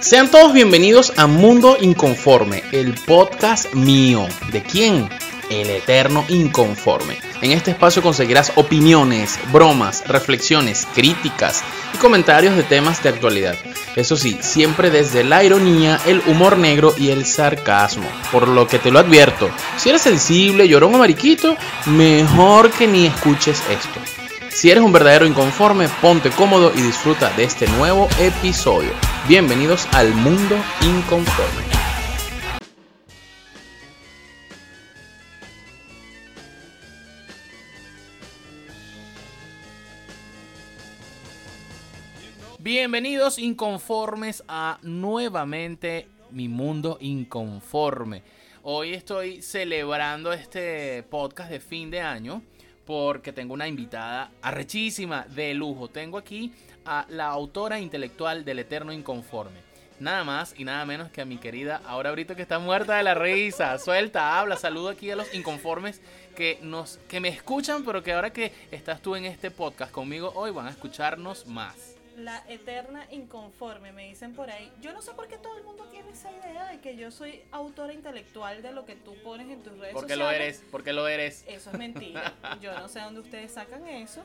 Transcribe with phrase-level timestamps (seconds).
[0.00, 4.26] Sean todos bienvenidos a Mundo Inconforme, el podcast mío.
[4.52, 5.08] ¿De quién?
[5.50, 7.18] El Eterno Inconforme.
[7.40, 13.56] En este espacio conseguirás opiniones, bromas, reflexiones, críticas y comentarios de temas de actualidad.
[13.96, 18.08] Eso sí, siempre desde la ironía, el humor negro y el sarcasmo.
[18.30, 21.56] Por lo que te lo advierto, si eres sensible, llorón o mariquito,
[21.86, 24.00] mejor que ni escuches esto.
[24.50, 28.92] Si eres un verdadero inconforme, ponte cómodo y disfruta de este nuevo episodio.
[29.26, 31.64] Bienvenidos al mundo inconforme.
[42.58, 48.22] Bienvenidos inconformes a nuevamente mi mundo inconforme.
[48.62, 52.42] Hoy estoy celebrando este podcast de fin de año
[52.84, 55.88] porque tengo una invitada arrechísima de lujo.
[55.88, 56.52] Tengo aquí
[56.84, 59.60] a la autora intelectual del Eterno Inconforme.
[60.00, 63.04] Nada más y nada menos que a mi querida ahora ahorita que está muerta de
[63.04, 63.78] la risa.
[63.78, 66.00] Suelta, habla, saludo aquí a los inconformes
[66.34, 70.32] que nos que me escuchan, pero que ahora que estás tú en este podcast conmigo
[70.34, 74.70] hoy van a escucharnos más la eterna inconforme, me dicen por ahí.
[74.80, 77.42] Yo no sé por qué todo el mundo tiene esa idea de que yo soy
[77.50, 80.18] autora intelectual de lo que tú pones en tus redes porque sociales.
[80.18, 81.44] lo eres, porque lo eres.
[81.46, 82.34] Eso es mentira.
[82.60, 84.22] Yo no sé dónde ustedes sacan eso.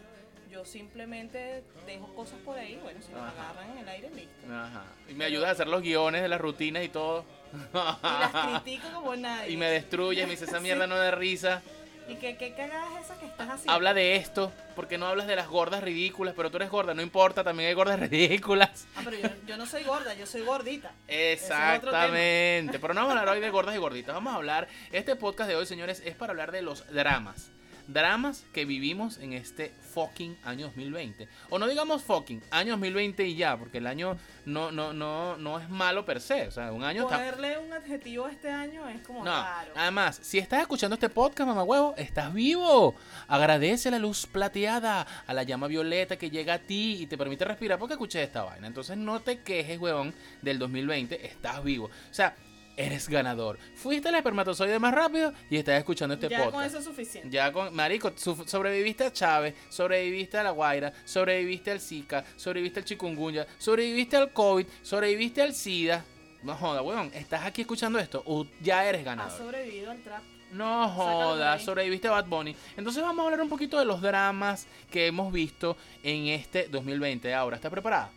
[0.49, 4.51] Yo simplemente dejo cosas por ahí, bueno, si me agarran en el aire, listo.
[4.51, 4.83] Ajá.
[5.07, 7.23] Y me ayudas a hacer los guiones de las rutinas y todo.
[7.53, 9.51] Y las critico como nadie.
[9.51, 11.61] Y me destruyes, me dice esa mierda no de risa.
[12.07, 13.71] ¿Y qué, qué cagada es esa que estás haciendo?
[13.71, 17.03] Habla de esto, porque no hablas de las gordas ridículas, pero tú eres gorda, no
[17.03, 18.87] importa, también hay gordas ridículas.
[18.95, 20.91] Ah, pero yo, yo no soy gorda, yo soy gordita.
[21.07, 25.15] Exactamente, pero no vamos a hablar hoy de gordas y gorditas, vamos a hablar, este
[25.15, 27.51] podcast de hoy, señores, es para hablar de los dramas
[27.91, 31.27] dramas que vivimos en este fucking año 2020.
[31.49, 35.59] O no digamos fucking, año 2020 y ya, porque el año no, no, no, no
[35.59, 36.47] es malo per se.
[36.47, 39.71] O sea, un año Ponerle un adjetivo a este año es como no, raro.
[39.75, 42.95] Además, si estás escuchando este podcast, mamá huevo, estás vivo.
[43.27, 47.45] Agradece la luz plateada, a la llama violeta que llega a ti y te permite
[47.45, 48.67] respirar porque escuché esta vaina.
[48.67, 51.85] Entonces no te quejes, huevón, del 2020, estás vivo.
[51.85, 52.35] O sea,
[52.79, 53.59] eres ganador.
[53.75, 56.45] Fuiste el espermatozoide más rápido y estás escuchando este podcast.
[56.45, 57.29] Ya con eso es suficiente.
[57.29, 62.85] Ya con, marico, sobreviviste a Chávez, sobreviviste a la Guaira, sobreviviste al Zika, sobreviviste al
[62.85, 66.05] chikungunya, sobreviviste al COVID, sobreviviste al SIDA.
[66.41, 69.33] No joda, weón, estás aquí escuchando esto, o ya eres ganador.
[69.33, 70.23] Has sobrevivido al trap.
[70.53, 72.55] No joda, sobreviviste a Bad Bunny.
[72.77, 77.33] Entonces vamos a hablar un poquito de los dramas que hemos visto en este 2020.
[77.33, 78.09] Ahora, ¿estás preparada?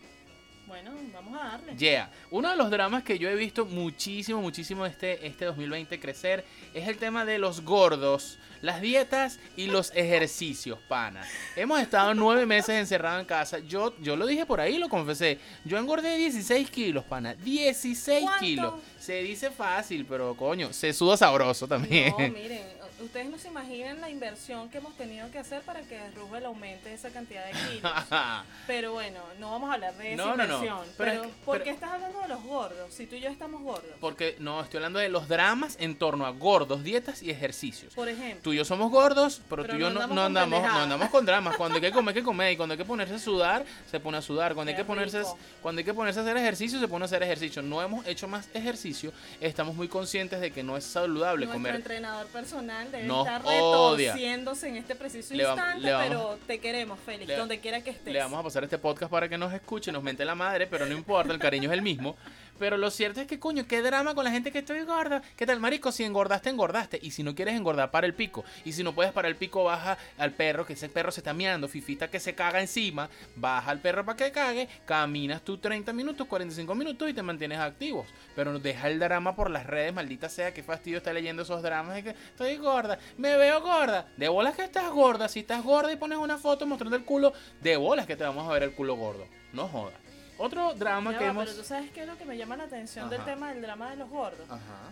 [0.72, 1.76] Bueno, vamos a darle.
[1.76, 2.10] Yeah.
[2.30, 6.88] Uno de los dramas que yo he visto muchísimo, muchísimo este, este 2020 crecer es
[6.88, 11.28] el tema de los gordos, las dietas y los ejercicios, pana.
[11.56, 13.58] Hemos estado nueve meses encerrados en casa.
[13.58, 15.38] Yo, yo lo dije por ahí, lo confesé.
[15.66, 17.34] Yo engordé 16 kilos, pana.
[17.34, 18.72] 16 kilos.
[18.98, 22.12] Se dice fácil, pero coño, se suda sabroso también.
[22.12, 22.62] No, miren,
[23.04, 26.92] ustedes no se imaginan la inversión que hemos tenido que hacer para que Rubel aumente
[26.92, 27.92] esa cantidad de kilos.
[28.66, 30.80] pero bueno, no vamos a hablar de esa inversión.
[30.96, 32.92] Pero, ¿por qué estás hablando de los gordos?
[32.92, 33.92] Si tú y yo estamos gordos.
[34.00, 37.94] Porque no, estoy hablando de los dramas en torno a gordos, dietas y ejercicios.
[37.94, 38.42] Por ejemplo.
[38.42, 41.56] Tú y yo somos gordos, pero, tú y yo no, andamos, no andamos con dramas.
[41.56, 42.52] Cuando hay que comer, hay que comer.
[42.52, 44.54] Y cuando hay que ponerse a sudar, se pone a sudar.
[44.54, 45.22] Cuando hay que ponerse,
[45.60, 47.62] cuando hay que ponerse a hacer ejercicio, se pone a hacer ejercicio.
[47.62, 49.12] No hemos hecho más ejercicio.
[49.40, 51.74] Estamos muy conscientes de que no es saludable Nuestro comer.
[51.74, 57.80] entrenador personal debe estar retorciéndose en este preciso instante, pero te queremos, Félix, donde quiera
[57.82, 58.12] que estés.
[58.12, 60.86] Le vamos a pasar este podcast para que nos escuche, nos mente la madre, pero
[60.86, 62.16] no importa, el cariño es el mismo.
[62.62, 65.20] Pero lo cierto es que, coño, qué drama con la gente que estoy gorda.
[65.34, 65.90] ¿Qué tal, marico?
[65.90, 66.96] Si engordaste, engordaste.
[67.02, 68.44] Y si no quieres engordar, para el pico.
[68.64, 71.34] Y si no puedes para el pico, baja al perro, que ese perro se está
[71.34, 71.66] miando.
[71.66, 73.10] Fifita que se caga encima.
[73.34, 74.68] Baja al perro para que cague.
[74.84, 78.06] Caminas tú 30 minutos, 45 minutos y te mantienes activos.
[78.36, 80.54] Pero deja el drama por las redes, maldita sea.
[80.54, 82.96] Qué fastidio estar leyendo esos dramas de que estoy gorda.
[83.16, 84.06] Me veo gorda.
[84.16, 85.28] De bolas que estás gorda.
[85.28, 88.48] Si estás gorda y pones una foto mostrando el culo, de bolas que te vamos
[88.48, 89.26] a ver el culo gordo.
[89.52, 90.01] No jodas.
[90.38, 91.44] Otro drama que hemos...
[91.44, 93.90] Pero tú sabes qué es lo que me llama la atención del tema del drama
[93.90, 94.46] de los gordos.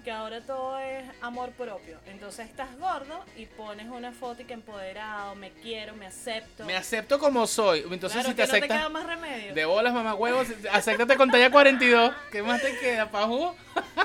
[0.04, 1.98] Que ahora todo es amor propio.
[2.06, 6.64] Entonces estás gordo y pones una foto y que empoderado, me quiero, me acepto.
[6.64, 7.84] Me acepto como soy.
[7.90, 8.68] Entonces si te aceptas...
[8.68, 9.54] No te queda más remedio.
[9.54, 12.12] De bolas, mamá huevos, acéptate con talla 42.
[12.30, 13.54] ¿Qué más te queda, Paju?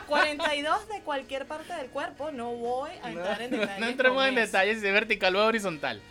[0.08, 2.32] 42 de cualquier parte del cuerpo.
[2.32, 3.80] No voy a entrar en detalles.
[3.80, 6.02] No, entremos en detalles si es vertical o horizontal.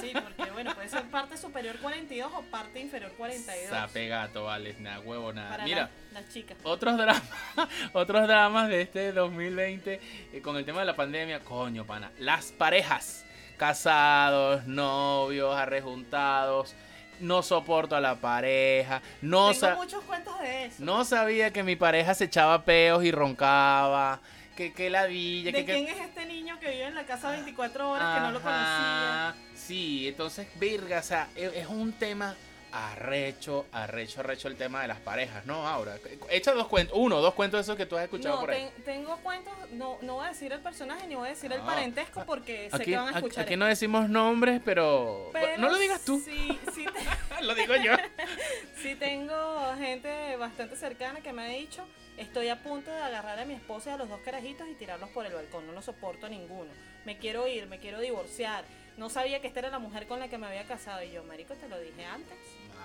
[0.00, 3.70] sí, porque bueno, puede ser parte superior 42 o parte inferior 42.
[3.70, 5.64] Sape gato, vale, nada, huevo, nada.
[5.64, 6.56] Mira, las chicas.
[6.62, 7.22] Otros dramas,
[7.92, 10.00] otros dramas de este 2020
[10.32, 12.10] eh, con el tema de la pandemia, coño, pana.
[12.18, 13.24] Las parejas,
[13.56, 16.74] casados, novios, arrejuntados.
[17.20, 20.76] no soporto a la pareja, no Tengo muchos cuentos de eso.
[20.84, 24.20] No sabía que mi pareja se echaba peos y roncaba.
[24.56, 25.52] Que, que la villa.
[25.52, 28.40] ¿De quién es este niño que vive en la casa 24 horas que no lo
[28.40, 29.34] conocía?
[29.54, 32.34] Sí, entonces, virga, o sea, e, es un tema
[32.72, 35.66] arrecho, arrecho, arrecho el tema de las parejas, ¿no?
[35.66, 35.96] Ahora,
[36.30, 38.70] echa dos cuentos, uno, dos cuentos de esos que tú has escuchado por ahí.
[38.84, 42.24] tengo cuentos, no, no voy a decir el personaje ni voy a decir el parentesco
[42.24, 43.44] porque sé que van a escuchar.
[43.44, 46.20] Aquí, no decimos nombres, pero, no lo digas tú.
[46.24, 46.86] Sí, sí
[47.42, 47.92] lo digo yo.
[48.82, 51.84] sí tengo gente bastante cercana que me ha dicho,
[52.16, 55.10] estoy a punto de agarrar a mi esposa y a los dos carajitos y tirarlos
[55.10, 56.70] por el balcón, no lo soporto a ninguno.
[57.04, 58.64] Me quiero ir, me quiero divorciar.
[58.96, 61.22] No sabía que esta era la mujer con la que me había casado y yo,
[61.22, 62.36] marico, te lo dije antes.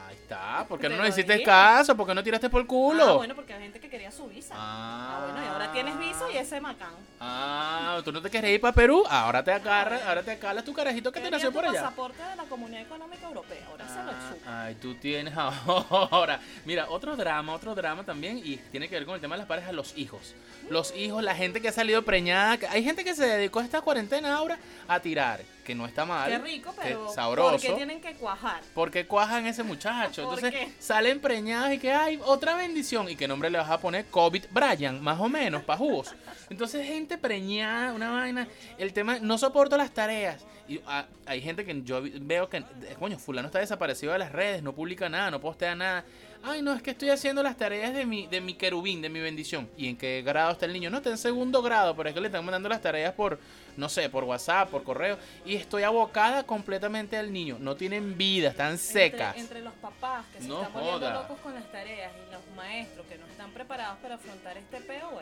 [0.08, 1.96] Ahí está, ¿por qué no nos hiciste caso?
[1.96, 3.04] ¿Por qué no tiraste por el culo?
[3.04, 4.54] Ah, bueno, porque hay gente que quería su visa.
[4.58, 6.94] Ah, ah bueno, y ahora tienes visa y ese macán.
[7.20, 10.74] Ah, tú no te quieres ir para Perú, ahora te agarras, ahora te acalas tu
[10.74, 11.84] carajito que te nació por allá.
[11.84, 14.64] pasaporte de la Comunidad Económica Europea, ahora se lo ah, chupa.
[14.64, 16.40] Ay, tú tienes ahora.
[16.66, 19.48] Mira, otro drama, otro drama también y tiene que ver con el tema de las
[19.48, 20.34] parejas, los hijos.
[20.70, 23.82] Los hijos, la gente que ha salido preñada, hay gente que se dedicó a esta
[23.82, 24.58] cuarentena ahora
[24.88, 26.30] a tirar que no está mal.
[26.30, 27.52] Qué rico, pero sabroso.
[27.52, 28.62] ¿por qué tienen que cuajar?
[28.74, 30.24] Porque cuajan ese muchacho.
[30.24, 33.10] Entonces salen preñadas y que hay otra bendición.
[33.10, 34.06] ¿Y qué nombre le vas a poner?
[34.06, 36.14] COVID Brian, más o menos, para jugos.
[36.50, 38.48] Entonces, gente preñada, una vaina.
[38.78, 40.46] El tema, no soporto las tareas.
[40.68, 42.64] Y ah, hay gente que yo veo que,
[43.00, 46.06] coño, fulano está desaparecido de las redes, no publica nada, no postea nada
[46.44, 49.20] ay, no, es que estoy haciendo las tareas de mi, de mi querubín, de mi
[49.20, 49.70] bendición.
[49.78, 50.90] ¿Y en qué grado está el niño?
[50.90, 53.40] No, está en segundo grado, pero es que le están mandando las tareas por,
[53.78, 55.18] no sé, por WhatsApp, por correo.
[55.46, 57.58] Y estoy abocada completamente al niño.
[57.60, 59.38] No tienen vida, están secas.
[59.38, 63.18] Entre, los papás que se están volviendo locos con las tareas y los maestros que
[63.18, 65.20] no están preparados para afrontar este peo,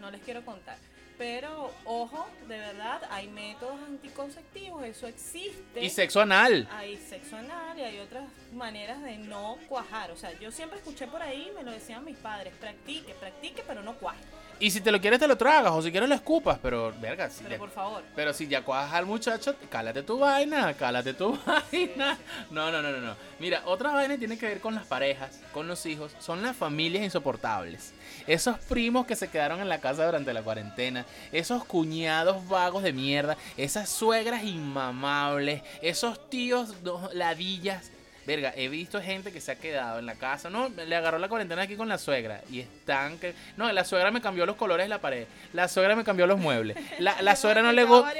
[0.00, 0.76] no les quiero contar.
[1.20, 5.84] Pero, ojo, de verdad, hay métodos anticonceptivos, eso existe.
[5.84, 6.66] Y sexo anal.
[6.72, 8.24] Hay sexo anal y hay otras
[8.54, 10.10] maneras de no cuajar.
[10.12, 13.82] O sea, yo siempre escuché por ahí, me lo decían mis padres, practique, practique, pero
[13.82, 14.22] no cuaje.
[14.60, 15.72] Y si te lo quieres, te lo tragas.
[15.72, 16.58] O si quieres, lo escupas.
[16.62, 17.30] Pero, verga.
[17.42, 18.02] pero por favor.
[18.14, 20.74] Pero si ya cuajas al muchacho, cálate tu vaina.
[20.74, 22.18] Cálate tu vaina.
[22.50, 23.16] No, no, no, no, no.
[23.38, 26.12] Mira, otra vaina tiene que ver con las parejas, con los hijos.
[26.20, 27.94] Son las familias insoportables.
[28.26, 31.06] Esos primos que se quedaron en la casa durante la cuarentena.
[31.32, 33.38] Esos cuñados vagos de mierda.
[33.56, 35.62] Esas suegras inmamables.
[35.80, 36.74] Esos tíos
[37.14, 37.90] ladillas
[38.30, 40.50] Verga, he visto gente que se ha quedado en la casa.
[40.50, 42.42] No, le agarró la cuarentena aquí con la suegra.
[42.48, 43.34] Y están que.
[43.56, 45.26] No, la suegra me cambió los colores de la pared.
[45.52, 46.76] La suegra me cambió los muebles.
[47.00, 48.12] La, la suegra no le gusta.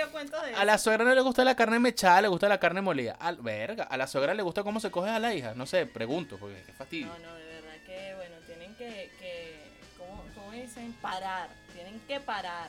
[0.56, 3.18] A la suegra no le gusta la carne mechada, le gusta la carne molida.
[3.20, 5.54] Al, verga, a la suegra le gusta cómo se coge a la hija.
[5.54, 7.06] No sé, pregunto, porque qué fastidio.
[7.06, 9.12] No, no, de verdad que, bueno, tienen que.
[9.20, 9.58] que
[9.96, 10.92] ¿cómo, ¿Cómo dicen?
[10.94, 11.50] Parar.
[11.72, 12.68] Tienen que parar.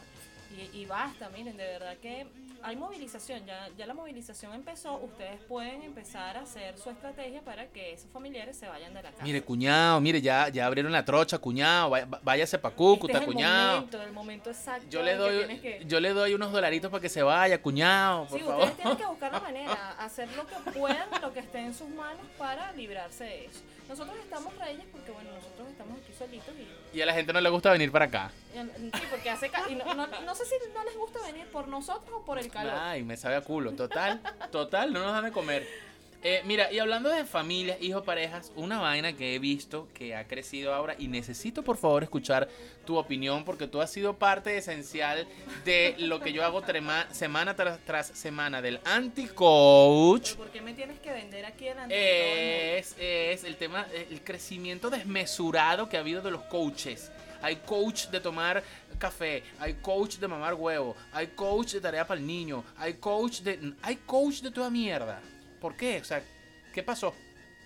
[0.56, 2.28] Y, y basta, miren, de verdad que
[2.64, 7.68] hay movilización, ya, ya la movilización empezó, ustedes pueden empezar a hacer su estrategia para
[7.68, 9.24] que esos familiares se vayan de la casa.
[9.24, 11.92] Mire, cuñado, mire, ya, ya abrieron la trocha, cuñado,
[12.24, 13.72] váyase para Cúcuta, este cuñado.
[13.72, 14.88] El momento, el momento exacto.
[14.90, 18.46] Yo le doy, yo le doy unos dolaritos para que se vaya, cuñado, por sí,
[18.46, 18.60] favor.
[18.60, 21.90] ustedes tienen que buscar la manera, hacer lo que puedan, lo que esté en sus
[21.90, 23.62] manos para librarse de eso.
[23.92, 26.98] Nosotros estamos para ellas porque, bueno, nosotros estamos aquí solitos y...
[26.98, 28.32] Y a la gente no le gusta venir para acá.
[28.54, 29.52] Sí, porque hace...
[29.70, 32.74] Y no, no, sé si no les gusta venir por nosotros o por el calor.
[32.74, 33.74] Ay, me sabe a culo.
[33.74, 35.68] Total, total, no nos dan de comer.
[36.24, 40.28] Eh, mira, y hablando de familias, hijos, parejas, una vaina que he visto que ha
[40.28, 42.48] crecido ahora y necesito por favor escuchar
[42.86, 45.28] tu opinión porque tú has sido parte esencial
[45.66, 46.62] de lo que yo hago
[47.12, 50.36] semana tras, semana del anti-coach.
[50.36, 54.92] ¿Por qué me tienes que vender aquí el anti es, es el tema, el crecimiento
[54.92, 57.12] desmesurado que ha habido de los coaches.
[57.42, 58.64] Hay coach de tomar
[59.00, 63.40] café, hay coach de mamar huevo, hay coach de tarea para el niño, hay coach
[63.40, 65.20] de hay coach de toda mierda.
[65.62, 66.00] ¿Por qué?
[66.02, 66.24] O sea,
[66.74, 67.14] ¿qué pasó?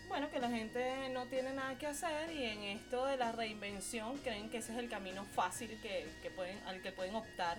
[0.10, 4.18] Bueno, que la gente no tiene nada que hacer y en esto de la reinvención
[4.20, 7.58] creen que ese es el camino fácil que, pueden, al que pueden optar.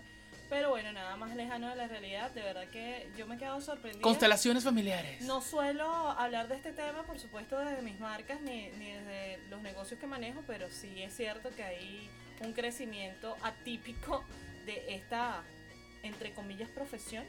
[0.51, 2.31] Pero bueno, nada más lejano de la realidad.
[2.31, 4.03] De verdad que yo me he quedado sorprendida.
[4.03, 5.23] Constelaciones familiares.
[5.23, 9.63] No suelo hablar de este tema, por supuesto, desde mis marcas ni, ni desde los
[9.63, 12.11] negocios que manejo, pero sí es cierto que hay
[12.43, 14.23] un crecimiento atípico
[14.67, 15.43] de esta,
[16.03, 17.25] entre comillas, profesión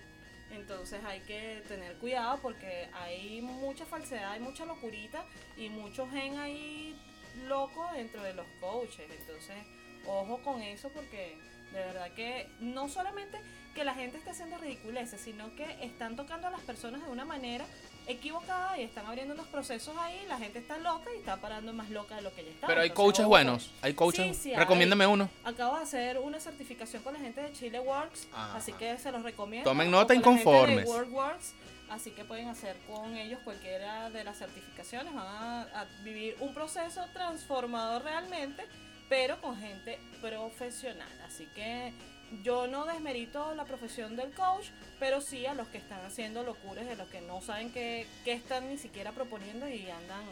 [0.52, 5.26] entonces hay que tener cuidado porque hay mucha falsedad, hay mucha locurita
[5.58, 6.96] y mucho gen ahí
[7.48, 9.10] loco dentro de los coaches.
[9.20, 9.56] Entonces,
[10.06, 11.38] ojo con eso porque
[11.72, 13.40] de verdad que no solamente
[13.76, 17.26] que la gente esté haciendo ridiculeces, sino que están tocando a las personas de una
[17.26, 17.66] manera
[18.08, 21.90] equivocada y están abriendo unos procesos ahí, la gente está loca y está parando más
[21.90, 22.68] loca de lo que ya está.
[22.68, 24.46] Pero hay coaches buenos, hay coaches.
[24.56, 25.30] Recomiéndame uno.
[25.44, 29.24] Acabo de hacer una certificación con la gente de Chile Works, así que se los
[29.24, 29.70] recomiendo.
[29.70, 30.88] Tomen nota inconformes.
[31.90, 37.06] Así que pueden hacer con ellos cualquiera de las certificaciones, van a, vivir un proceso
[37.14, 38.64] transformador realmente,
[39.08, 41.08] pero con gente profesional.
[41.26, 41.94] Así que
[42.44, 44.68] yo no desmerito la profesión del coach,
[45.00, 48.34] pero sí a los que están haciendo locuras, de los que no saben qué, qué
[48.34, 50.24] están ni siquiera proponiendo y andan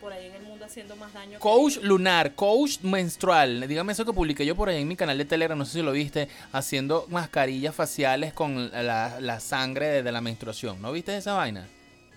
[0.00, 1.38] por ahí en el mundo haciendo más daño.
[1.38, 3.66] Coach lunar, coach menstrual.
[3.66, 5.82] Dígame eso que publiqué yo por ahí en mi canal de Telegram, no sé si
[5.82, 10.80] lo viste, haciendo mascarillas faciales con la, sangre de, la menstruación.
[10.82, 11.66] ¿No viste esa vaina?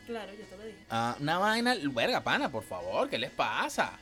[0.05, 0.77] Claro, yo te lo dije.
[0.89, 3.97] Ah, una vaina, verga, pana, por favor, ¿qué les pasa?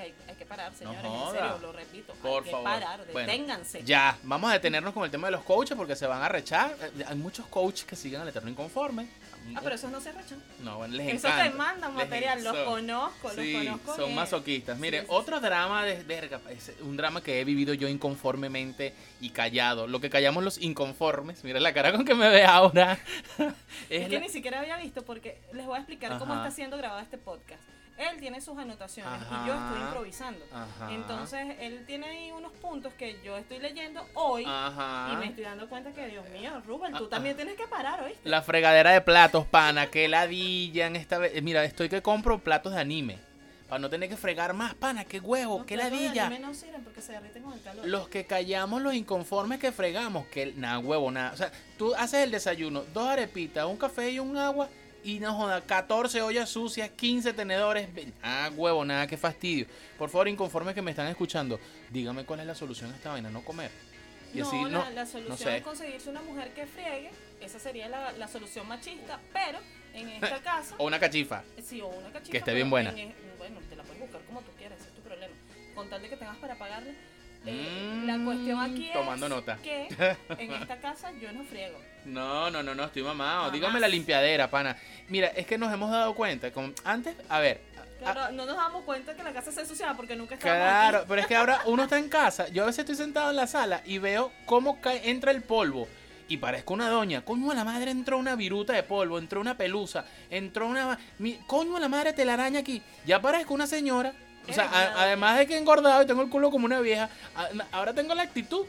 [0.00, 2.14] Hay, que parar, señores, en serio, lo repito.
[2.14, 3.82] Por hay que parar, deténganse.
[3.84, 6.76] ya, vamos a detenernos con el tema de los coaches porque se van a rechar.
[6.80, 9.08] Eh, hay muchos coaches que siguen al eterno inconforme.
[9.54, 10.42] Ah, pero esos no se rechan.
[10.60, 13.96] No, bueno, les Eso te mandan material, los conozco, los conozco.
[13.96, 14.78] Son masoquistas.
[14.78, 16.40] Mire, otro drama de verga,
[16.80, 19.86] un drama que he vivido yo inconformemente y callado.
[19.86, 21.44] Lo que callamos los inconformes.
[21.44, 22.98] Mira la cara con que me ve ahora.
[23.90, 27.00] es, que ni siquiera había visto porque les voy a explicar cómo está siendo grabado
[27.00, 27.60] este podcast
[27.96, 30.44] él tiene sus anotaciones y yo estoy improvisando.
[30.90, 35.68] Entonces, él tiene ahí unos puntos que yo estoy leyendo hoy y me estoy dando
[35.68, 37.36] cuenta que, Dios mío, Rubén, tú ah, también ah.
[37.36, 38.28] tienes que parar, ¿oíste?
[38.28, 41.40] La fregadera de platos, pana, que ladillan esta vez.
[41.42, 43.18] Mira, estoy que compro platos de anime.
[43.68, 46.28] Para no tener que fregar más, pana, qué huevo, qué ladilla.
[46.28, 46.52] No
[46.84, 47.86] porque se derriten con el calor.
[47.86, 51.32] Los que callamos, los inconformes que fregamos, que nada, huevo, nada.
[51.32, 54.68] O sea, tú haces el desayuno, dos arepitas, un café y un agua
[55.04, 57.88] y no joda, 14 ollas sucias, 15 tenedores.
[58.22, 59.66] Ah, huevo, nada, qué fastidio.
[59.98, 63.30] Por favor, inconformes que me están escuchando, dígame cuál es la solución a esta vaina,
[63.30, 63.70] no comer.
[64.32, 67.10] Y no, así, no, la, solución es conseguirse una mujer que friegue.
[67.40, 69.58] Esa sería la, solución machista, pero
[69.92, 70.74] en esta casa.
[70.78, 71.44] o una cachifa.
[71.62, 72.32] Sí, o una cachifa.
[72.32, 72.90] Que esté bien buena.
[73.38, 75.34] bueno, te la puedes buscar como tú quieras, ese es tu problema.
[75.74, 76.94] Con tal de que tengas para pagarle.
[77.46, 79.58] Eh, la cuestión aquí tomando es nota.
[79.62, 79.86] que
[80.38, 81.78] en esta casa yo no friego.
[82.04, 83.50] No, no, no, no, estoy mamado.
[83.50, 84.76] Dígame la limpiadera, pana.
[85.08, 86.50] Mira, es que nos hemos dado cuenta.
[86.52, 87.60] Como antes, a ver.
[88.32, 91.26] no nos damos cuenta que la casa se ensuciaba porque nunca estábamos Claro, pero es
[91.26, 92.48] que ahora uno está en casa.
[92.48, 95.88] Yo a veces estoy sentado en la sala y veo cómo cae, entra el polvo.
[96.26, 97.22] Y parezco una doña.
[97.22, 100.98] Coño, a la madre entró una viruta de polvo, entró una pelusa, entró una.
[101.18, 102.82] Mi, coño, a la madre telaraña aquí.
[103.04, 104.14] Ya parezco una señora.
[104.48, 107.08] O sea, además de que he engordado y tengo el culo como una vieja,
[107.72, 108.66] ahora tengo la actitud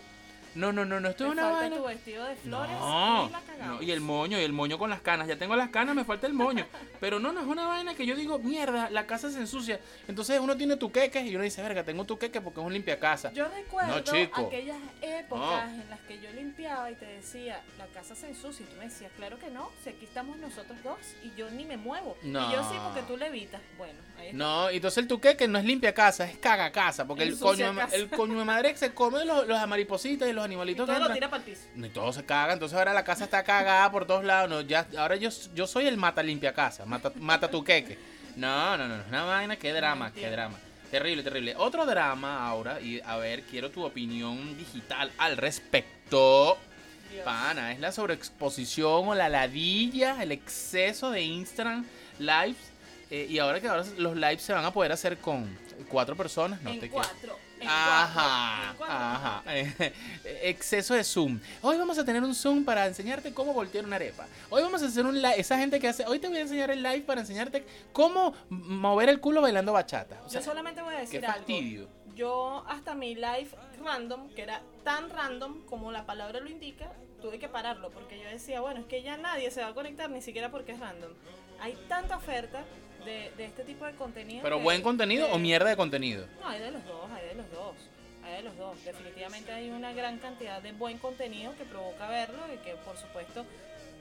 [0.56, 1.76] no, no, no, no, esto es una vaina.
[1.76, 5.28] tu vestido de flores no, no, y el moño, y el moño con las canas.
[5.28, 6.66] Ya tengo las canas, me falta el moño.
[7.02, 9.80] Pero no, no es una vaina que yo digo, mierda, la casa se ensucia.
[10.08, 12.74] Entonces uno tiene tu queque y uno dice, verga, tengo tu queque porque es un
[12.74, 13.34] limpia casa.
[13.34, 18.30] Yo recuerdo aquellas épocas en las que yo limpiaba y te decía, la casa se
[18.30, 18.66] ensucia.
[18.66, 21.66] Y tú me decías, claro que no, si aquí estamos nosotros dos y yo ni
[21.66, 22.18] me muevo.
[22.24, 23.62] Y yo sí, porque tú le evitas.
[23.78, 24.38] Bueno, ahí está.
[24.38, 27.06] No, entonces el tuqueque no es limpia casa, es caga casa.
[27.06, 30.88] Porque el coño, el coño de madre se come los, los amaripositas y los animalitos.
[30.88, 31.64] Y todo lo tira para el piso.
[31.76, 34.50] Y todo se caga, entonces ahora la casa está cagada por todos lados.
[34.50, 37.98] No, ya, ahora yo, yo soy el mata limpia casa, mata, mata tu queque.
[38.36, 40.58] No, no, no, no, una vaina, qué drama, qué drama.
[40.92, 41.56] Terrible, terrible.
[41.58, 46.58] Otro drama ahora, y a ver, quiero tu opinión digital al respecto.
[47.24, 51.86] Pana, es la sobreexposición o la ladilla, el exceso de Instagram
[52.20, 52.58] lives.
[53.10, 55.58] Eh, y ahora que ahora los lives se van a poder hacer con
[55.90, 57.38] cuatro personas, no te cuatro.
[57.68, 59.44] Ajá, ajá.
[60.42, 61.40] Exceso de zoom.
[61.62, 64.28] Hoy vamos a tener un zoom para enseñarte cómo voltear una arepa.
[64.50, 65.40] Hoy vamos a hacer un live.
[65.40, 66.06] Esa gente que hace.
[66.06, 70.18] Hoy te voy a enseñar el live para enseñarte cómo mover el culo bailando bachata.
[70.30, 71.88] Yo solamente voy a decir qué fastidio.
[72.16, 73.50] Yo hasta mi live
[73.84, 76.92] random, que era tan random como la palabra lo indica,
[77.22, 80.10] tuve que pararlo porque yo decía, bueno, es que ya nadie se va a conectar
[80.10, 81.12] ni siquiera porque es random.
[81.60, 82.64] Hay tanta oferta
[83.06, 84.42] de, este tipo de contenido.
[84.44, 86.28] ¿Pero buen contenido o mierda de contenido?
[86.42, 87.76] No, hay de los dos, hay de los dos.
[88.24, 88.84] Hay de los dos.
[88.84, 93.46] Definitivamente hay una gran cantidad de buen contenido que provoca verlo y que, por supuesto,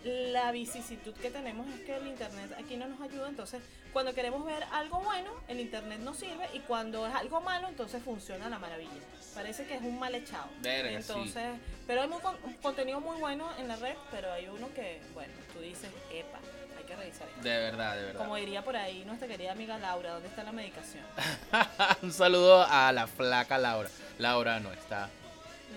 [0.04, 4.44] la vicisitud que tenemos es que el internet aquí no nos ayuda, entonces cuando queremos
[4.44, 8.58] ver algo bueno, el internet no sirve y cuando es algo malo, entonces funciona la
[8.58, 8.90] maravilla.
[9.34, 10.48] Parece que es un mal echado.
[10.62, 11.44] entonces,
[11.86, 15.60] pero hay un contenido muy bueno en la red, pero hay uno que, bueno, tú
[15.60, 16.38] dices, epa,
[16.84, 18.20] que revisar De verdad, de verdad.
[18.20, 21.04] Como diría por ahí nuestra querida amiga Laura, ¿dónde está la medicación?
[22.02, 23.88] Un saludo a la flaca Laura.
[24.18, 25.08] Laura no está.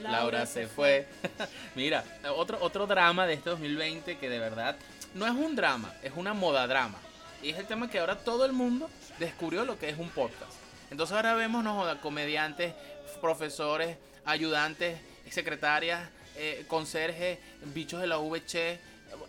[0.02, 1.08] Laura, se, fue.
[1.76, 2.04] Mira,
[2.36, 4.76] otro, otro drama de este 2020 que de verdad
[5.16, 7.00] no es un drama, es una moda drama.
[7.42, 10.54] Y es el tema que ahora todo el mundo descubrió lo que es un podcast.
[10.92, 12.74] Entonces ahora vemos no comediantes,
[13.22, 15.00] profesores, ayudantes,
[15.30, 17.40] secretarias, eh, conserjes,
[17.74, 18.80] bichos de la VC,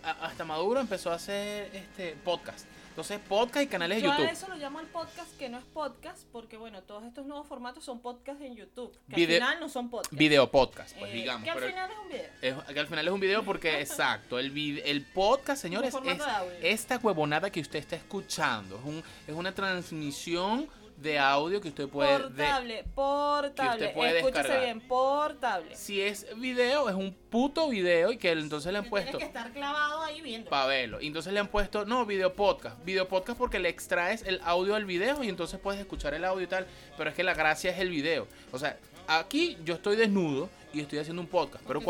[0.03, 2.67] hasta Maduro empezó a hacer este podcast.
[2.99, 4.25] Entonces, podcast y canales de YouTube.
[4.25, 7.27] Yo a eso lo llamo el podcast que no es podcast, porque bueno, todos estos
[7.27, 8.93] nuevos formatos son podcasts en YouTube.
[9.09, 10.19] Que al final no son podcasts.
[10.19, 11.45] Video podcast, pues eh, digamos.
[11.45, 12.65] Que al final es un video.
[12.67, 16.21] que al final es un video porque, exacto, el, el podcast, señores, es
[16.61, 18.77] esta huevonada que usted está escuchando.
[18.77, 20.69] Es, un, es una transmisión
[21.01, 27.15] de audio que usted puede portable portable escúchese bien portable si es video es un
[27.31, 30.51] puto video y que entonces le han puesto tiene que estar clavado ahí viendo.
[30.51, 31.01] Para verlo.
[31.01, 32.83] Y entonces le han puesto no video podcast.
[32.85, 36.45] Video podcast porque le extraes el audio al video y entonces puedes escuchar el audio
[36.45, 36.67] y tal.
[36.97, 38.27] Pero es que la gracia es el video.
[38.53, 38.79] O sea
[39.09, 41.65] aquí yo estoy desnudo y estoy haciendo un podcast.
[41.67, 41.81] Pero,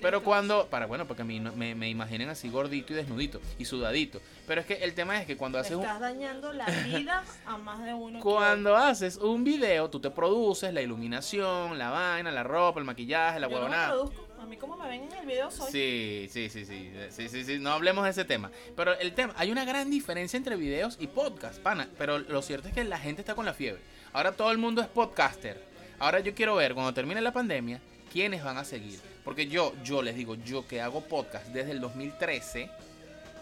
[0.00, 1.40] pero cuando, para bueno, porque me,
[1.74, 4.20] me, imaginen así gordito y desnudito y sudadito.
[4.46, 7.82] Pero es que el tema es que cuando haces estás dañando la vida a más
[7.82, 8.20] de uno.
[8.20, 13.40] Cuando haces un video, tú te produces la iluminación, la vaina, la ropa, el maquillaje,
[13.40, 13.94] la huevonada.
[13.94, 15.72] No a mí como me ven en el video soy.
[15.72, 18.50] Sí, sí, sí, sí, sí, sí, sí, no hablemos de ese tema.
[18.76, 21.88] Pero el tema, hay una gran diferencia entre videos y podcast, pana.
[21.96, 23.80] Pero lo cierto es que la gente está con la fiebre.
[24.12, 25.73] Ahora todo el mundo es podcaster.
[25.98, 27.80] Ahora yo quiero ver cuando termine la pandemia
[28.12, 29.00] quiénes van a seguir.
[29.24, 32.70] Porque yo, yo les digo, yo que hago podcast desde el 2013,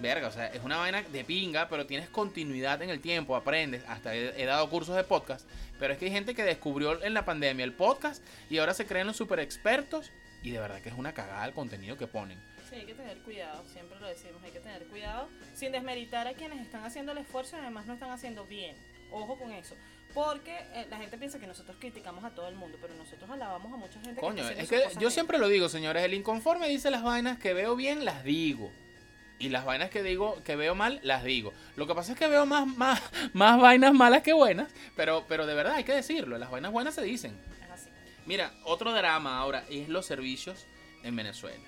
[0.01, 3.85] verga, o sea, es una vaina de pinga, pero tienes continuidad en el tiempo, aprendes,
[3.89, 7.25] hasta he, dado cursos de podcast, pero es que hay gente que descubrió en la
[7.25, 10.11] pandemia el podcast y ahora se creen los super expertos
[10.43, 12.39] y de verdad que es una cagada el contenido que ponen.
[12.71, 16.33] Sí, hay que tener cuidado, siempre lo decimos, hay que tener cuidado sin desmeritar a
[16.33, 18.75] quienes están haciendo el esfuerzo y además no están haciendo bien.
[19.11, 19.77] Ojo con eso.
[20.15, 23.73] Porque eh, la gente piensa que nosotros criticamos a todo el mundo, pero nosotros alabamos
[23.73, 24.21] a mucha gente.
[24.21, 27.77] Coño, es que yo siempre lo digo, señores, el inconforme dice las vainas que veo
[27.77, 28.71] bien, las digo.
[29.39, 31.53] Y las vainas que digo, que veo mal, las digo.
[31.75, 33.01] Lo que pasa es que veo más, más,
[33.33, 36.95] más vainas malas que buenas, pero, pero de verdad hay que decirlo, las vainas buenas
[36.95, 37.37] se dicen.
[37.65, 37.91] Es así.
[38.27, 40.67] Mira, otro drama ahora es los servicios
[41.03, 41.65] en Venezuela.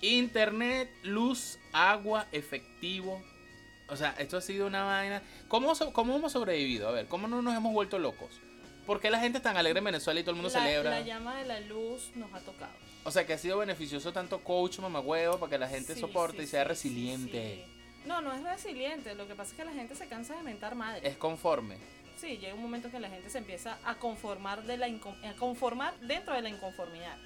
[0.00, 3.22] Internet, luz, agua, efectivo,
[3.92, 5.22] o sea, esto ha sido una vaina.
[5.48, 6.88] ¿Cómo, cómo hemos sobrevivido?
[6.88, 8.40] A ver, ¿cómo no nos hemos vuelto locos?
[8.86, 10.90] ¿Por qué la gente es tan alegre en Venezuela y todo el mundo celebra?
[10.90, 12.72] La llama de la luz nos ha tocado.
[13.04, 16.46] O sea, que ha sido beneficioso tanto coach, mamagüevo, para que la gente soporte y
[16.46, 17.66] sea resiliente.
[18.06, 19.14] No, no es resiliente.
[19.14, 21.06] Lo que pasa es que la gente se cansa de mentar madre.
[21.06, 21.76] Es conforme.
[22.16, 25.98] Sí, llega un momento que la gente se empieza a conformar, de la a conformar
[26.00, 27.16] dentro de la inconformidad.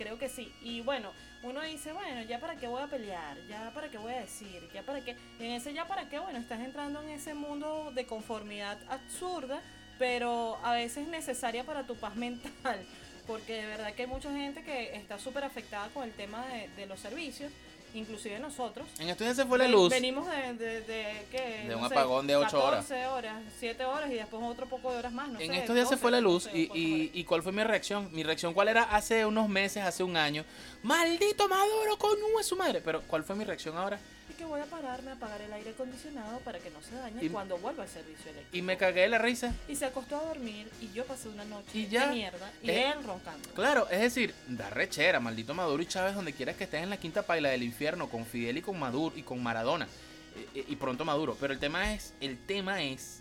[0.00, 0.50] Creo que sí.
[0.62, 4.14] Y bueno, uno dice, bueno, ya para qué voy a pelear, ya para qué voy
[4.14, 5.14] a decir, ya para qué.
[5.38, 9.60] En ese ya para qué, bueno, estás entrando en ese mundo de conformidad absurda,
[9.98, 12.82] pero a veces necesaria para tu paz mental,
[13.26, 16.68] porque de verdad que hay mucha gente que está súper afectada con el tema de,
[16.68, 17.52] de los servicios
[17.94, 18.86] inclusive nosotros.
[18.98, 19.90] En estos días se fue la luz.
[19.90, 21.64] Venimos de, de, de, ¿qué?
[21.68, 22.86] de un apagón de 8 horas.
[22.86, 25.28] 14 horas, 7 horas y después otro poco de horas más.
[25.40, 28.08] en estos días se fue la luz y, y, y, ¿cuál fue mi reacción?
[28.12, 30.44] Mi reacción, ¿cuál era hace unos meses, hace un año?
[30.82, 32.80] Maldito Maduro, coño, es su madre.
[32.80, 33.98] Pero ¿cuál fue mi reacción ahora?
[34.40, 37.58] Que voy a pararme a apagar el aire acondicionado para que no se dañe cuando
[37.58, 38.56] vuelva el servicio eléctrico.
[38.56, 39.54] Y me cagué de la risa.
[39.68, 43.50] Y se acostó a dormir y yo pasé una noche de mierda y él roncando.
[43.50, 46.96] Claro, es decir, da rechera, maldito Maduro y Chávez, donde quieras que estés en la
[46.96, 49.86] quinta paila del infierno con Fidel y con Maduro y con Maradona.
[50.34, 51.36] Eh, eh, y, pronto Maduro.
[51.38, 53.20] Pero el tema es, el tema es,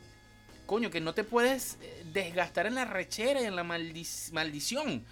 [0.65, 5.03] coño, que no te puedes eh, desgastar en la rechera y en la maldición.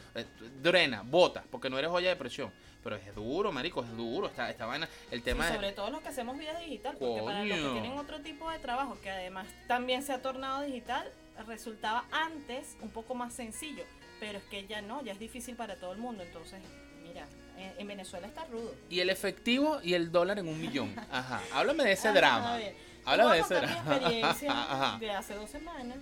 [0.64, 2.50] drena, bota, porque no eres olla de presión
[2.88, 4.88] pero es duro, marico, es duro esta, esta vaina.
[5.12, 8.22] El tema sobre todo los que hacemos vida digital, porque para los que tienen otro
[8.22, 11.12] tipo de trabajo, que además también se ha tornado digital,
[11.46, 13.84] resultaba antes un poco más sencillo,
[14.22, 16.62] pero es que ya no, ya es difícil para todo el mundo, entonces...
[17.04, 17.28] Mira,
[17.78, 18.74] en, Venezuela está rudo.
[18.90, 20.96] Y el efectivo y el dólar en un millón.
[21.12, 21.42] Ajá.
[21.54, 22.58] Háblame de ese drama.
[23.04, 23.84] Háblame de ese drama.
[23.84, 25.98] mi experiencia de hace dos semanas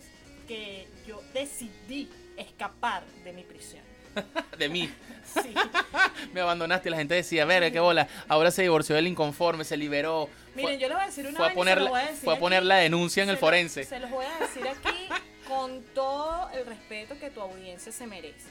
[0.47, 3.94] que yo decidí escapar de mi prisión.
[4.57, 4.91] de mí.
[6.33, 9.77] me abandonaste y la gente decía, ver, qué bola, ahora se divorció del inconforme, se
[9.77, 10.29] liberó.
[10.55, 11.81] Miren, yo les voy a decir una fue a poner,
[12.23, 13.83] Fue a poner la denuncia en el forense.
[13.83, 15.09] se los voy a decir aquí
[15.47, 18.49] con todo el respeto que tu audiencia se merece.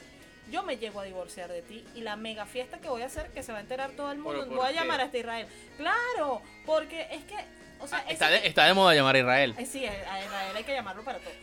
[0.51, 3.31] Yo me llego a divorciar de ti y la mega fiesta que voy a hacer,
[3.31, 5.47] que se va a enterar todo el mundo, voy a llamar a este Israel.
[5.77, 7.35] Claro, porque es que
[7.91, 9.55] Ah, está, de, está, de, moda llamar a Israel.
[9.57, 11.33] Eh, sí, a Israel hay que llamarlo para todo.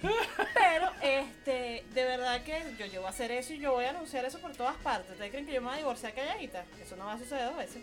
[0.55, 3.91] Pero, este, de verdad que yo, yo voy a hacer eso y yo voy a
[3.91, 5.13] anunciar eso por todas partes.
[5.13, 6.65] ¿Ustedes creen que yo me voy a divorciar calladita?
[6.83, 7.83] Eso no va a suceder dos veces.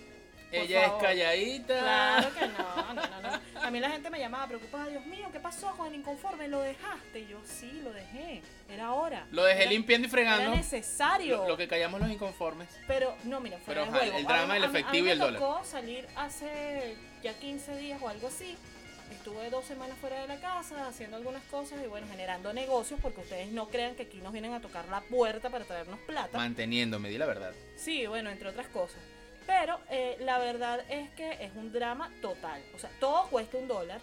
[0.51, 1.79] Ella es calladita.
[1.79, 3.62] Claro que no, no, no, no.
[3.62, 6.47] A mí la gente me llamaba preocupada, Dios mío, ¿qué pasó con el inconforme?
[6.47, 7.19] ¿Lo dejaste?
[7.19, 8.41] Y yo, sí, lo dejé.
[8.69, 9.27] Era hora.
[9.31, 10.43] Lo dejé limpiando y fregando.
[10.43, 11.47] Era necesario.
[11.47, 12.67] Lo, que callamos los inconformes.
[12.88, 15.33] Pero, no, mira, fue el, el drama, el efectivo y el dólar.
[15.33, 18.55] Me tocó salir hace ya 15 días o algo así.
[19.12, 23.21] Estuve dos semanas fuera de la casa haciendo algunas cosas y bueno, generando negocios porque
[23.21, 26.38] ustedes no crean que aquí nos vienen a tocar la puerta para traernos plata.
[26.38, 27.53] Manteniéndome, di la verdad.
[27.75, 28.99] Sí, bueno, entre otras cosas.
[29.49, 32.62] Pero eh, la verdad es que es un drama total.
[32.75, 33.99] O sea, todo cuesta un dólar.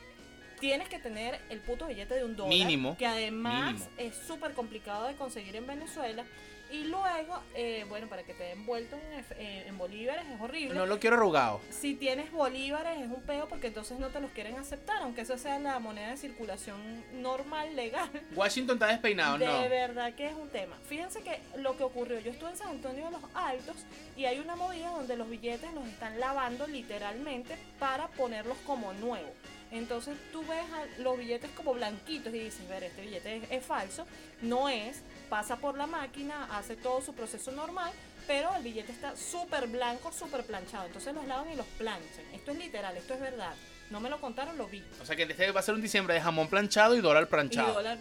[0.59, 2.51] tienes que tener el puto billete de un dólar.
[2.51, 2.97] Mínimo.
[2.97, 6.25] Que además es súper complicado de conseguir en Venezuela.
[6.71, 8.97] Y luego, eh, bueno, para que te den envuelto
[9.39, 10.75] en, en, bolívares es horrible.
[10.75, 11.61] No lo quiero arrugado.
[11.71, 15.39] Si tienes bolívares es un peo porque entonces no te los quieren aceptar, aunque eso
[15.39, 16.81] sea la moneda de circulación
[17.23, 18.11] normal, legal.
[18.35, 19.61] Washington está despeinado, de ¿no?
[19.61, 20.77] De verdad que es un tema.
[20.89, 23.77] Fíjense que lo que ocurrió, yo estuve en San Antonio de los Altos
[24.17, 29.31] y hay una movida donde los billetes los están lavando literalmente para ponerlos como nuevos.
[29.71, 30.65] Entonces tú ves
[30.99, 34.07] los billetes como blanquitos y dices, ver, este billete es, falso.
[34.43, 37.93] No es, pasa por la máquina, hace todo su proceso normal,
[38.27, 40.87] pero el billete está súper blanco, súper planchado.
[40.87, 42.25] Entonces los lavan y los planchan.
[42.33, 43.55] Esto es literal, esto es verdad.
[43.91, 44.83] No me lo contaron, lo vi.
[45.01, 47.71] O sea que este va a ser un diciembre de jamón planchado y dólar planchado.
[47.71, 47.99] Y dólar,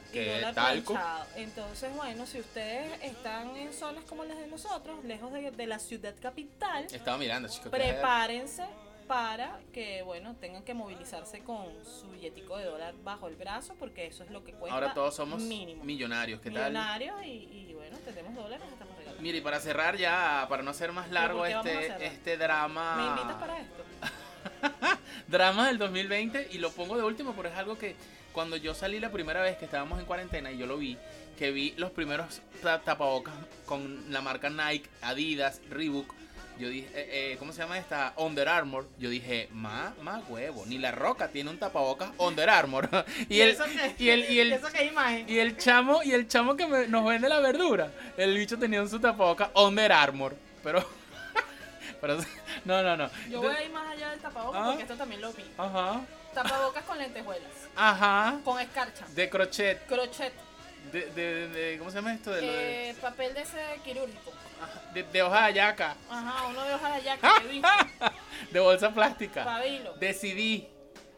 [0.54, 1.26] planchado.
[1.36, 5.78] Entonces, bueno, si ustedes están en zonas como las de nosotros, lejos de, de la
[5.78, 7.70] ciudad capital, estaba mirando, chicos.
[7.70, 8.66] Prepárense
[9.08, 14.08] para que, bueno, tengan que movilizarse con su billetico de dólar bajo el brazo, porque
[14.08, 14.76] eso es lo que cuesta.
[14.76, 16.72] Ahora todos somos millonarios, ¿qué tal?
[16.72, 19.22] Millonarios y, bueno, tenemos dólares, estamos regalando.
[19.22, 22.96] Mire, y para cerrar ya, para no hacer más largo este, este drama...
[22.96, 23.84] ¿Me invitas para esto?
[25.28, 27.96] drama del 2020 y lo pongo de último porque es algo que
[28.32, 30.98] cuando yo salí la primera vez que estábamos en cuarentena y yo lo vi,
[31.38, 33.34] que vi los primeros tapabocas
[33.66, 36.14] con la marca Nike, Adidas, Reebok,
[36.58, 38.14] yo dije, eh, eh, ¿cómo se llama esta?
[38.18, 38.88] Under Armour.
[38.98, 40.66] Yo dije, más, más huevo.
[40.66, 42.90] Ni la roca tiene un tapabocas Under Armour.
[43.30, 43.58] y, el,
[43.98, 44.60] y el, y el,
[45.28, 47.92] Y el chamo, y el chamo que nos vende la verdura.
[48.16, 50.36] El bicho tenía en su tapabocas Under Armour.
[50.64, 50.86] Pero,
[52.02, 52.18] pero,
[52.64, 53.10] no, no, no.
[53.30, 55.44] Yo voy a ir más allá del tapabocas porque esto también lo vi.
[55.58, 56.02] Ajá.
[56.34, 57.52] Tapabocas con lentejuelas.
[57.76, 58.40] Ajá.
[58.44, 59.06] Con escarcha.
[59.14, 59.86] De crochet.
[59.88, 60.34] Crochet.
[60.92, 62.32] De, de, de, ¿cómo se llama esto?
[62.32, 64.32] De, eh, papel de ese quirúrgico.
[64.94, 65.96] De, de, hoja de ayaca.
[66.10, 67.34] Ajá, uno de hoja de ayaca,
[68.52, 69.44] de bolsa plástica.
[69.44, 69.94] Pabilo.
[69.94, 70.70] De CD.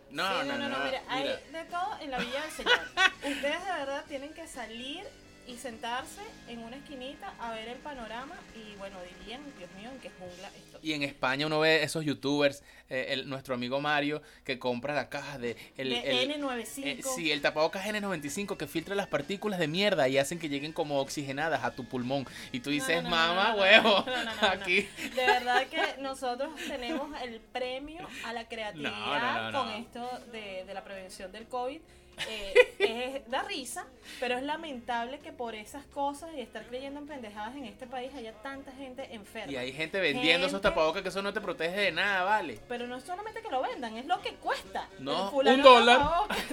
[0.09, 2.79] No, no, no, no, mira, hay de todo en la Villa del Señor.
[3.17, 5.05] Ustedes de verdad tienen que salir
[5.47, 9.99] y sentarse en una esquinita a ver el panorama y bueno, dirían, Dios mío, en
[9.99, 10.79] qué jungla esto.
[10.81, 15.09] Y en España uno ve esos youtubers, eh, el, nuestro amigo Mario, que compra la
[15.09, 15.55] caja de...
[15.77, 16.83] El, N95.
[16.83, 20.73] Eh, sí, el tapabocas N95 que filtra las partículas de mierda y hacen que lleguen
[20.73, 22.27] como oxigenadas a tu pulmón.
[22.51, 24.05] Y tú dices, mamá, huevo,
[24.41, 24.81] aquí.
[25.15, 30.83] De verdad que nosotros tenemos el premio a la creatividad con esto de, de la
[30.83, 31.79] prevención del COVID
[32.27, 33.85] eh, da risa,
[34.19, 38.13] pero es lamentable que por esas cosas y estar creyendo en pendejadas en este país
[38.15, 39.51] haya tanta gente enferma.
[39.51, 42.59] Y hay gente vendiendo esos tapabocas que eso no te protege de nada, vale.
[42.67, 44.87] Pero no solamente que lo vendan, es lo que cuesta.
[44.99, 45.99] No, un dólar.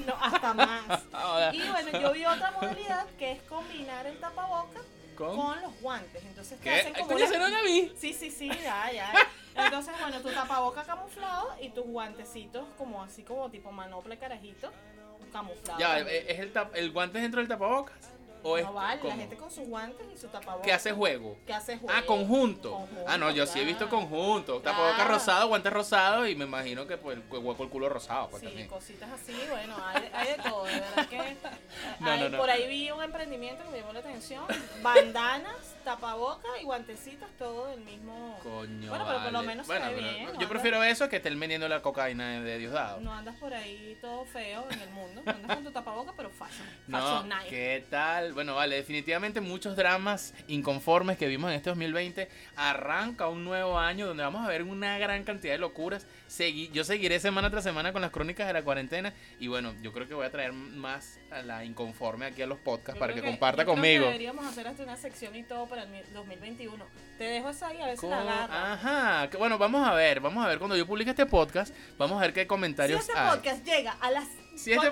[0.07, 1.03] No, hasta más.
[1.53, 4.83] y bueno, yo vi otra modalidad que es combinar el tapabocas
[5.16, 5.62] ¿Con?
[5.62, 6.22] los guantes.
[6.24, 7.16] Entonces te hacen como.
[7.96, 9.12] Sí, sí, sí, ya, ya.
[9.57, 14.72] Entonces, bueno, tu tapabocas camuflado y tus guantecitos como así como tipo manopla carajito
[15.79, 17.97] Ya, ¿es el, el guante dentro del tapabocas?
[18.46, 20.66] ¿O no vale, la gente con sus guantes y su tapabocas.
[20.66, 21.38] ¿Qué hace juego?
[21.46, 21.98] ¿Qué hace juego?
[21.98, 22.87] Ah, conjunto.
[23.07, 24.61] ah, no, yo sí he visto conjunto.
[24.61, 28.28] Tapabocas rosado, guantes rosados y me imagino que pues, hueco el culo rosado.
[28.28, 30.64] Pues, sí, cositas así, bueno, hay, hay, de todo.
[30.64, 31.37] De verdad que
[32.00, 34.44] no, no, por ahí vi un emprendimiento que me llamó la atención.
[34.83, 38.38] Bandanas, tapabocas y guantecitos, todo del mismo.
[38.42, 38.90] Coño.
[38.90, 40.38] Bueno, pero por lo menos se ve bien.
[40.38, 43.00] Yo prefiero eso que estén vendiendo la cocaína de Diosdado.
[43.00, 45.22] No andas por ahí todo feo en el mundo.
[45.24, 46.68] andas con tu tapabocas, pero fashion.
[46.90, 48.34] Fashion no, ¿Qué tal?
[48.35, 52.29] Bueno, vale, definitivamente muchos dramas inconformes que vimos en este 2020.
[52.57, 56.07] Arranca un nuevo año donde vamos a ver una gran cantidad de locuras.
[56.73, 59.12] yo seguiré semana tras semana con las crónicas de la cuarentena.
[59.38, 62.59] Y bueno, yo creo que voy a traer más a la inconforme aquí a los
[62.59, 64.07] podcasts para que, comparta conmigo.
[64.07, 66.85] deberíamos hacer hasta una sección y todo para el 2021.
[67.18, 68.73] Te dejo esa ahí, a ver si la agarra.
[68.73, 70.59] Ajá, que, bueno, vamos a ver, vamos a ver.
[70.59, 74.11] Cuando yo publique este podcast, vamos a ver qué comentarios si este podcast llega a
[74.11, 74.90] las si este,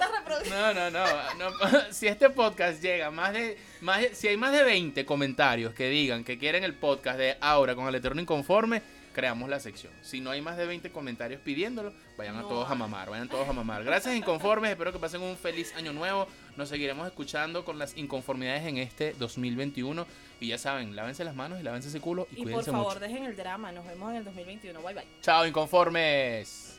[0.50, 1.50] no, no, no,
[1.90, 6.24] Si este podcast llega más de, más si hay más de 20 comentarios que digan
[6.24, 9.92] que quieren el podcast de Aura con el Eterno Inconforme, creamos la sección.
[10.02, 13.48] Si no hay más de 20 comentarios pidiéndolo, vayan a todos a mamar, vayan todos
[13.48, 13.84] a mamar.
[13.84, 16.26] Gracias Inconformes, espero que pasen un feliz año nuevo.
[16.56, 20.06] Nos seguiremos escuchando con las inconformidades en este 2021
[20.40, 23.24] y ya saben, lávense las manos y lávense ese culo y, y por favor, dejen
[23.24, 23.70] el drama.
[23.72, 24.82] Nos vemos en el 2021.
[24.82, 25.06] Bye bye.
[25.20, 26.78] Chao Inconformes.